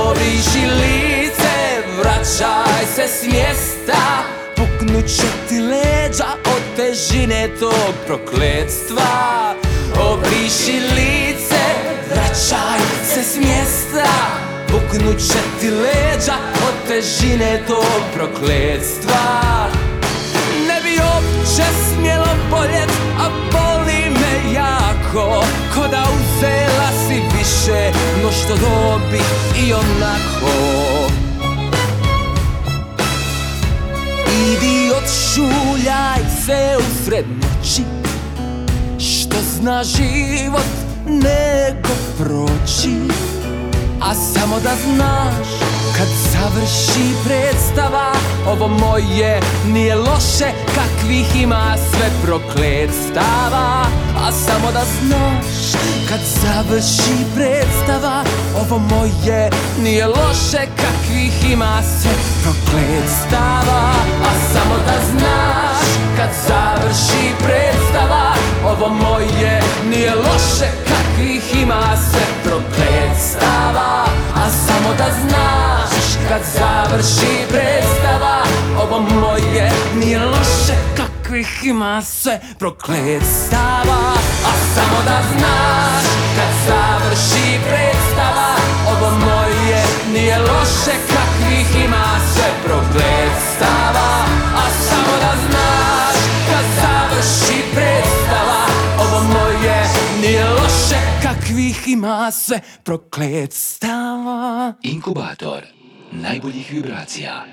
Obriši 0.07 0.67
lice, 0.67 1.55
vraćaj 1.99 2.85
se 2.97 3.09
s 3.09 3.33
mjesta. 3.33 4.25
Puknuće 4.57 5.27
ti 5.49 5.61
leđa 5.61 6.27
od 6.45 6.63
težine 6.77 7.49
tog 7.61 7.95
prokletstva. 8.07 9.55
Obriši 10.13 10.81
lice, 10.95 11.44
vraćaj 12.35 12.81
se 13.15 13.23
s 13.23 13.37
mjesta 13.37 14.11
Puknuće 14.69 15.39
ti 15.61 15.71
leđa 15.71 16.35
od 16.69 16.89
težine 16.89 17.63
tog 17.67 18.03
prokletstva 18.15 19.69
Ne 20.69 20.81
bi 20.83 20.99
uopće 20.99 21.65
smjelo 21.89 22.27
boljet, 22.51 22.91
a 23.19 23.29
boli 23.53 24.11
me 24.11 24.53
jako. 24.55 25.45
Ko 25.75 25.89
da 25.89 26.03
uzela 26.03 26.89
si 27.07 27.15
više 27.39 27.93
no 28.23 28.33
što 28.33 28.57
dobi 28.57 29.21
i 29.67 29.73
onako. 29.73 30.53
Idi 34.53 34.91
odšuljaj 34.91 36.21
se 36.47 36.77
u 36.79 37.05
srednoći 37.05 37.83
Što 38.99 39.37
zna 39.61 39.85
život 39.85 40.94
nego 41.07 41.95
proći 42.19 42.97
A 44.01 44.15
samo 44.15 44.61
da 44.61 44.71
znaš 44.85 45.47
kad 45.97 46.09
završi 46.33 47.15
predstava 47.25 48.13
Ovo 48.47 48.69
moje 48.69 49.41
nije 49.67 49.95
loše 49.95 50.51
kakvih 50.75 51.43
ima 51.43 51.77
sve 51.91 52.11
prokletstava. 52.23 53.87
A 54.17 54.33
samo 54.33 54.73
da 54.73 54.85
znaš 55.01 55.83
kad 56.09 56.21
završi 56.43 57.25
predstava 57.35 58.25
Ovo 58.61 58.79
moje 58.79 59.51
nije 59.83 60.07
loše 60.07 60.67
kakvih 60.77 61.53
ima 61.53 61.83
sve 62.01 62.13
prokletstava. 62.43 63.93
A 64.23 64.31
samo 64.53 64.75
da 64.87 64.97
znaš 65.11 65.87
kad 66.17 66.31
završi 66.47 67.35
predstava 67.45 68.35
Ovo 68.65 68.89
moje 68.89 69.63
nije 69.91 70.15
loše 70.15 70.94
kakvih 71.15 71.63
ima 71.63 71.97
sve 72.11 72.27
prokletstava 72.45 74.05
A 74.37 74.51
samo 74.51 74.95
da 74.99 75.05
znaš 75.21 76.05
kad 76.29 76.41
završi 76.55 77.47
predstava 77.49 78.43
Ovo 78.83 79.01
moje 79.01 79.71
nije 79.95 80.25
loše 80.25 80.75
kakvih 80.97 81.65
ima 81.65 82.03
sve 82.03 82.41
prokletstava 82.59 84.13
A 84.47 84.53
samo 84.75 84.97
da 85.05 85.23
znaš 85.37 86.05
kad 86.37 86.49
završi 86.67 87.59
predstava 87.69 88.55
Ovo 88.89 89.11
moje 89.11 89.83
nije 90.13 90.39
loše 90.39 90.93
kakvih 91.09 91.85
ima 91.85 92.05
sve 92.35 92.51
prokletstava 92.65 94.24
ima 102.05 102.31
sve 102.31 102.61
prokletstava 102.83 104.75
Inkubator 104.83 105.63
najboljih 106.13 106.71
vibracija. 106.73 107.45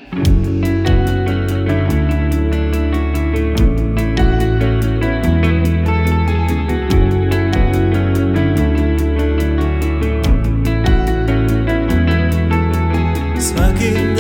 Svakim 13.40 14.11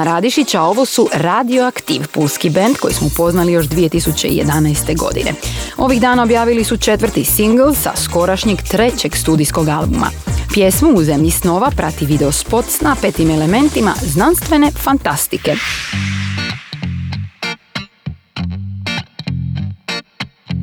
Ja 0.00 0.04
sam 0.04 0.12
Ana 0.12 0.14
Radišić, 0.14 0.54
a 0.54 0.62
ovo 0.62 0.84
su 0.84 1.08
Radioaktiv, 1.12 2.06
pulski 2.12 2.50
band 2.50 2.76
koji 2.76 2.94
smo 2.94 3.06
upoznali 3.06 3.52
još 3.52 3.66
2011. 3.66 4.96
godine. 4.96 5.32
Ovih 5.76 6.00
dana 6.00 6.22
objavili 6.22 6.64
su 6.64 6.76
četvrti 6.76 7.24
singl 7.24 7.72
sa 7.82 7.92
skorašnjeg 7.96 8.62
trećeg 8.62 9.16
studijskog 9.16 9.68
albuma. 9.68 10.10
Pjesmu 10.52 10.90
U 10.94 11.02
zemlji 11.02 11.30
snova 11.30 11.70
prati 11.76 12.06
video 12.06 12.32
spot 12.32 12.64
s 12.68 12.80
napetim 12.80 13.30
elementima 13.30 13.94
znanstvene 14.02 14.70
fantastike. 14.70 15.56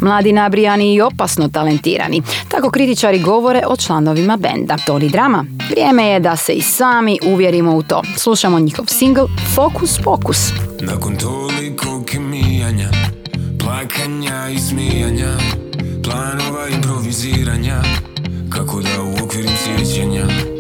Mladi 0.02 0.34
nabrijani 0.34 0.94
i 0.94 1.02
opasno 1.02 1.50
talentirani. 1.50 2.22
Tako 2.48 2.70
kritičari 2.70 3.20
govore 3.20 3.62
o 3.68 3.76
članovima 3.76 4.38
benda. 4.38 4.78
To 4.86 4.98
li 4.98 5.10
drama? 5.10 5.46
Vrijeme 5.70 6.08
je 6.08 6.20
da 6.20 6.36
se 6.36 6.54
i 6.54 6.62
sami 6.62 7.20
uvjerimo 7.26 7.76
u 7.76 7.84
to. 7.84 8.02
Slušamo 8.18 8.60
njihov 8.60 8.86
singl 8.88 9.26
Fokus 9.56 10.00
Pokus. 10.04 10.52
Nakon 10.82 11.16
toliko 11.18 12.04
kemijanja 12.06 12.90
Plakanja 13.60 14.50
i 14.50 14.60
smijanja 14.60 15.38
Planova 16.04 16.68
improviziranja 16.76 17.82
Kako 18.50 18.82
da 18.82 19.22
uokvirim 19.22 19.52
sjećanja 19.64 20.57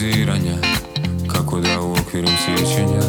Improviziranja 0.00 0.56
Kako 1.32 1.60
da 1.60 1.80
uokvirim 1.80 2.30
sjećanja 2.46 3.00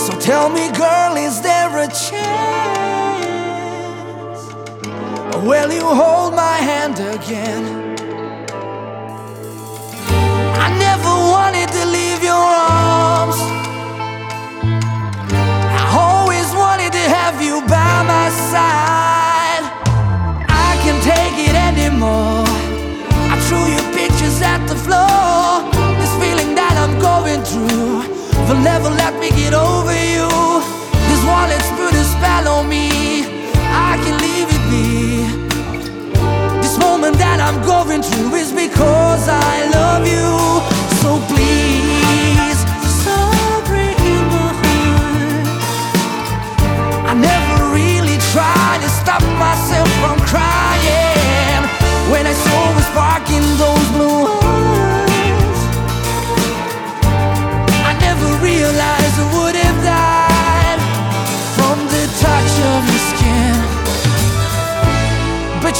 So 0.00 0.18
tell 0.18 0.48
me, 0.48 0.72
girl, 0.72 1.14
is 1.18 1.42
there 1.42 1.68
a 1.76 1.86
chance? 1.86 2.08
Or 5.34 5.40
will 5.46 5.70
you 5.70 5.84
hold 5.84 6.34
my 6.34 6.56
hand 6.56 6.94
again? 6.94 7.64
I 10.66 10.68
never 10.86 11.12
wanted 11.36 11.68
to 11.76 11.84
leave 11.96 12.22
your 12.22 12.32
arms. 12.32 13.36
I 15.76 15.84
always 15.92 16.48
wanted 16.54 16.92
to 16.92 17.04
have 17.18 17.42
you 17.42 17.60
by 17.68 18.02
my 18.14 18.30
side. 18.48 19.64
I 20.48 20.80
can't 20.82 21.02
take 21.04 21.36
it 21.46 21.54
anymore. 21.54 22.48
I 23.28 23.36
threw 23.46 23.66
your 23.76 23.86
pictures 23.92 24.40
at 24.40 24.66
the 24.66 24.76
floor. 24.76 25.68
This 26.00 26.12
feeling 26.22 26.54
that 26.54 26.74
I'm 26.80 26.98
going 26.98 27.42
through 27.44 27.99
will 28.50 28.60
never 28.62 28.90
let 28.90 29.14
me 29.20 29.30
get 29.30 29.54
over 29.54 29.94
you. 29.94 30.26
This 31.08 31.22
wallet's 31.24 31.70
put 31.78 31.94
a 31.94 32.04
spell 32.14 32.48
on 32.48 32.68
me. 32.68 32.88
I 33.88 33.92
can 34.02 34.16
leave 34.26 34.48
it 34.56 34.64
be. 34.72 34.90
This 36.60 36.76
moment 36.78 37.16
that 37.18 37.38
I'm 37.38 37.62
going 37.62 38.02
through 38.02 38.34
is 38.34 38.52
because 38.52 39.28
I 39.28 39.70
love 39.70 40.04
you. 40.04 40.30
So 41.00 41.10
please, 41.30 41.99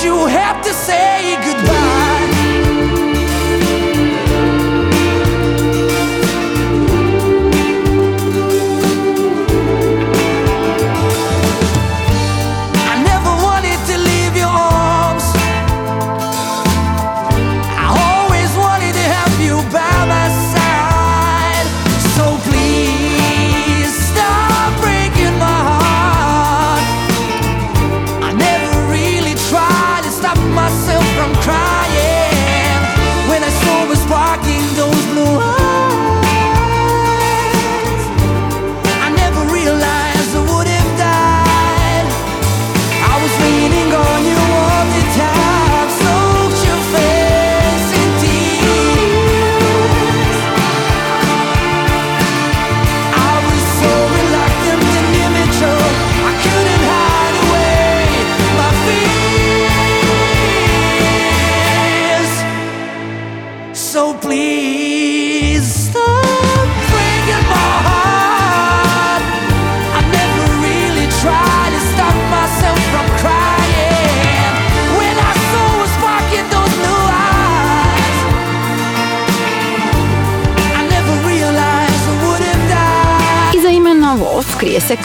you 0.03 0.27
have 0.27 0.63
to 0.63 0.73
say 0.73 1.37
goodbye. 1.45 1.90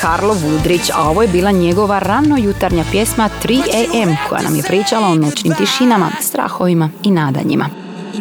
Karlo 0.06 0.34
Vudrić, 0.34 0.90
a 0.94 1.10
ovo 1.10 1.22
je 1.22 1.28
bila 1.28 1.52
njegova 1.52 2.00
rano 2.00 2.38
jutarnja 2.38 2.84
pjesma 2.92 3.30
3 3.44 3.62
AM 4.04 4.16
koja 4.30 4.42
nam 4.42 4.56
je 4.56 4.64
pričala 4.64 5.08
o 5.08 5.16
noćnim 5.16 5.54
tišinama, 5.54 6.12
strahovima 6.22 6.90
i 7.04 7.12
nadanjima. 7.12 7.70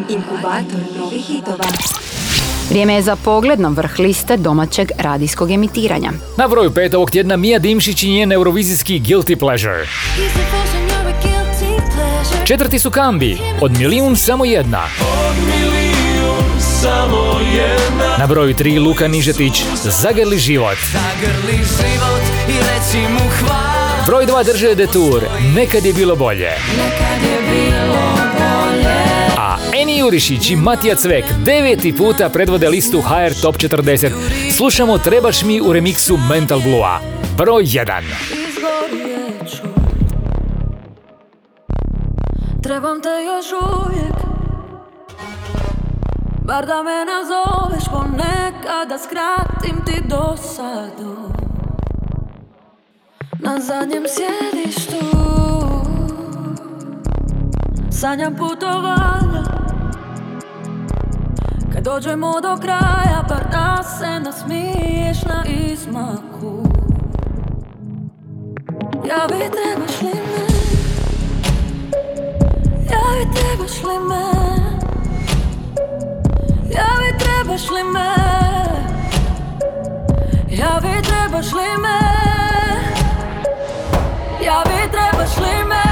Inkubator 0.09 0.81
novih 0.99 1.27
hitova. 1.27 1.65
Vrijeme 2.71 2.95
je 2.95 3.03
za 3.03 3.17
pogled 3.17 3.61
na 3.61 3.69
vrh 3.69 3.99
liste 3.99 4.37
domaćeg 4.37 4.91
radijskog 4.99 5.51
emitiranja. 5.51 6.13
Na 6.37 6.49
broju 6.49 6.75
pet 6.75 6.95
ovog 6.95 7.11
tjedna 7.11 7.37
Mija 7.37 7.59
Dimšić 7.59 8.03
i 8.03 8.11
njen 8.11 8.33
eurovizijski 8.33 9.01
Guilty 9.01 9.39
Pleasure. 9.39 9.87
Četvrti 12.45 12.79
su 12.79 12.91
Kambi, 12.91 13.39
od 13.61 13.79
milijun 13.79 14.17
samo 14.17 14.45
jedna. 14.45 14.83
Samo 16.59 17.39
jedna 17.41 17.44
Na 18.19 18.27
broju 18.27 18.55
tri 18.55 18.79
Luka 18.79 19.09
Nižetić, 19.09 19.63
Zagrli 19.85 20.39
život. 20.39 20.79
Zagrli 20.93 21.57
život 21.57 22.23
i 22.49 22.53
reci 22.53 22.99
mu 23.13 23.31
hvala 23.41 23.75
Broj 24.07 24.27
dva 24.27 24.43
drže 24.43 24.75
Detour, 24.75 25.23
Nekad 25.57 25.85
je 25.85 25.93
bilo 25.93 26.17
bolje. 26.17 26.51
Nekad 26.77 27.23
je 27.23 27.39
bilo 27.51 27.97
bolje 28.39 28.95
A 29.39 29.57
Eni 29.75 29.99
Jurišić 29.99 30.51
i 30.51 30.57
Matija 30.57 30.95
Cvek 30.95 31.25
deveti 31.45 31.97
puta 31.97 32.29
predvode 32.29 32.69
listu 32.69 33.01
HR 33.01 33.43
Top 33.43 33.57
40. 33.57 34.11
Slušamo 34.57 34.99
Trebaš 34.99 35.43
mi 35.43 35.61
u 35.61 35.73
remiksu 35.73 36.19
Mental 36.31 36.61
Blue-a. 36.61 37.01
Broj 37.37 37.63
1. 37.63 38.03
izgorjet 38.31 39.51
ću 39.51 39.69
Trebam 42.63 43.03
te 43.03 43.09
još 43.09 43.47
uvijek 43.87 44.14
Bar 46.45 46.67
da 46.67 46.83
me 46.83 47.05
nazoveš 47.05 47.85
ponekad 47.91 48.89
Da 48.89 48.99
skratim 48.99 49.85
ti 49.85 50.03
dosadu. 50.09 51.17
Na 53.39 53.61
zadnjem 53.61 54.05
sjedištu 54.09 55.07
Sanjam 57.91 58.37
putovanja. 58.37 59.45
Kad 61.73 61.85
dođemo 61.85 62.41
do 62.41 62.57
kraja 62.63 63.25
Bar 63.29 63.51
da 63.53 63.83
se 63.83 64.21
nasmiješ 64.21 65.23
na 65.25 65.45
izmaku. 65.47 66.63
Ja 69.09 69.27
bi 69.29 69.35
trebaš 69.39 70.03
li 70.03 70.21
me? 70.21 70.47
Ja 72.91 73.01
bi 73.19 73.35
trebaš 73.35 73.83
li 73.83 73.99
me 74.09 74.74
Ja 76.75 76.87
bi 77.01 77.19
trebaš 77.19 77.71
li 77.71 77.83
me? 77.85 78.11
Ja 80.51 80.81
bi 80.83 81.03
trebaš 81.03 81.53
li 81.53 81.69
me? 81.83 81.99
Ja 84.45 84.63
bi 84.65 84.91
trebaš 84.93 85.37
li 85.37 85.65
me? 85.69 85.85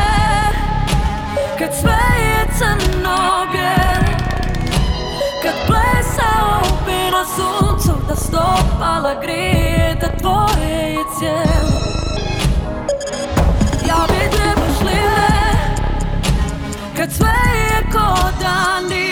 Kad 1.58 1.74
sve 1.80 1.98
je 2.18 2.46
crno 2.58 3.46
bijelo 3.52 4.18
Kad 5.42 5.54
plesao 5.66 6.60
bi 6.86 7.10
na 7.10 7.24
suncu 7.36 7.92
Da 8.08 8.16
stopala 8.16 9.14
grije 9.22 9.96
Da 10.00 10.08
tvoje 10.20 10.92
je 10.92 11.04
cijelo. 11.18 11.78
Ja 13.88 14.06
bi 14.08 14.36
trebaš 14.36 14.80
li 14.80 15.00
me? 15.14 15.28
Kad 16.96 17.12
sve 17.12 17.34
je 17.54 17.82
ko 17.92 18.16
da 18.40 18.80
nije 18.88 19.11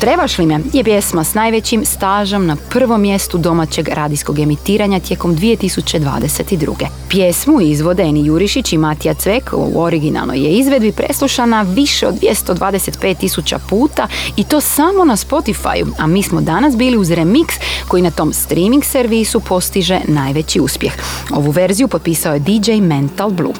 Trebaš 0.00 0.38
li 0.38 0.46
me 0.46 0.60
je 0.72 0.84
pjesma 0.84 1.24
s 1.24 1.34
najvećim 1.34 1.84
stažom 1.84 2.46
na 2.46 2.56
prvom 2.70 3.00
mjestu 3.00 3.38
domaćeg 3.38 3.88
radijskog 3.88 4.38
emitiranja 4.38 5.00
tijekom 5.00 5.36
2022. 5.36 6.86
Pjesmu 7.08 7.60
izvode 7.60 8.02
Eni 8.02 8.26
Jurišić 8.26 8.72
i 8.72 8.78
Matija 8.78 9.14
Cvek 9.14 9.52
u 9.52 9.82
originalnoj 9.82 10.38
je 10.38 10.50
izvedbi 10.50 10.92
preslušana 10.92 11.62
više 11.62 12.06
od 12.06 12.14
225 12.14 13.18
tisuća 13.18 13.58
puta 13.68 14.08
i 14.36 14.44
to 14.44 14.60
samo 14.60 15.04
na 15.04 15.16
Spotify, 15.16 15.86
a 15.98 16.06
mi 16.06 16.22
smo 16.22 16.40
danas 16.40 16.76
bili 16.76 16.96
uz 16.96 17.08
remix 17.08 17.48
koji 17.88 18.02
na 18.02 18.10
tom 18.10 18.32
streaming 18.32 18.84
servisu 18.84 19.40
postiže 19.40 20.00
najveći 20.08 20.60
uspjeh. 20.60 20.92
Ovu 21.30 21.50
verziju 21.50 21.88
potpisao 21.88 22.34
je 22.34 22.40
DJ 22.40 22.72
Mental 22.72 23.30
Blue. 23.30 23.54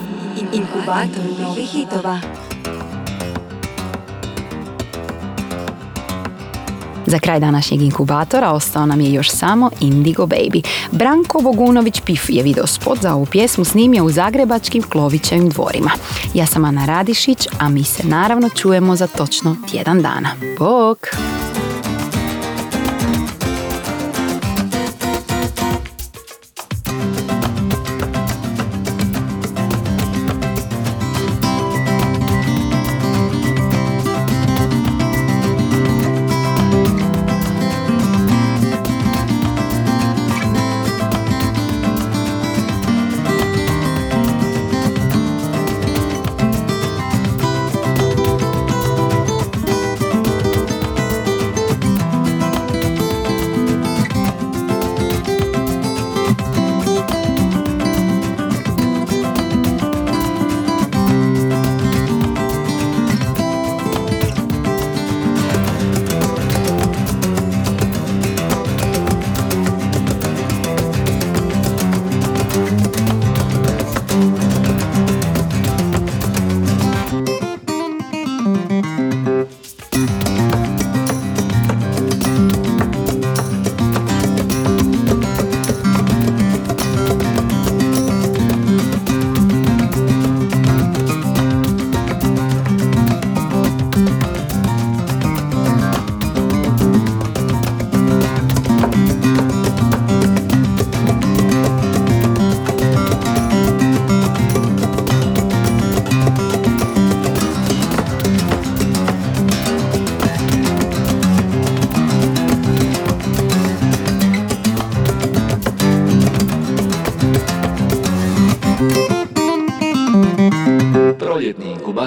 Inkubator 0.53 1.25
novih 1.41 1.69
hitova. 1.71 2.21
Za 7.09 7.19
kraj 7.19 7.41
današnjeg 7.41 7.83
inkubatora 7.83 8.51
ostao 8.51 8.87
nam 8.87 9.01
je 9.01 9.13
još 9.13 9.31
samo 9.31 9.71
Indigo 9.81 10.27
Baby. 10.27 10.67
Branko 10.93 11.41
Bogunović 11.41 12.01
Pif 12.01 12.31
je 12.31 12.43
video 12.43 12.67
spot 12.67 12.99
za 13.03 13.15
ovu 13.15 13.27
pjesmu 13.27 13.65
snimio 13.65 14.05
u 14.05 14.11
zagrebačkim 14.11 14.83
Klovićevim 14.83 15.49
dvorima. 15.49 15.91
Ja 16.35 16.47
sam 16.47 16.65
Ana 16.65 16.87
Radišić, 16.87 17.49
a 17.59 17.69
mi 17.69 17.85
se 17.85 18.07
naravno 18.07 18.49
čujemo 18.49 18.97
za 18.97 19.07
točno 19.07 19.57
tjedan 19.71 20.03
dana. 20.03 20.31
Bok! 20.59 20.99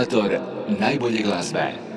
Inkubator 0.02 0.40
najbolje 0.80 1.22
glazbe. 1.24 1.91